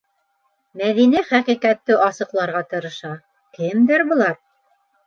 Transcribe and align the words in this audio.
Мәҙинә 0.81 1.21
хәҡиҡәтте 1.27 1.99
асыҡларға 2.09 2.65
тырыша: 2.73 3.17
кемдәр 3.61 4.09
былар? 4.13 4.43